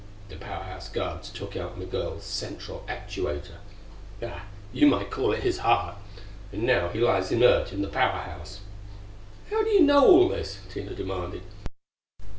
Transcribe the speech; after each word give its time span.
The 0.29 0.35
Power 0.35 0.63
House 0.63 0.89
guards 0.89 1.29
took 1.29 1.55
out 1.55 1.77
Migul's 1.77 2.23
central 2.23 2.83
actuator 2.89 3.57
Hah! 4.19 4.45
you 4.73 4.87
might 4.87 5.11
call 5.11 5.31
it 5.31 5.43
his 5.43 5.59
heart! 5.59 5.95
and 6.51 6.61
he 6.61 6.65
now 6.67 6.91
lies 6.95 7.31
inert 7.31 7.71
in 7.71 7.83
the 7.83 7.87
Power 7.87 8.19
House." 8.21 8.61
"How 9.51 9.63
do 9.63 9.69
you 9.69 9.81
know 9.83 10.03
all 10.03 10.29
this?" 10.29 10.57
Tina 10.73 10.95
demanded. 10.95 11.43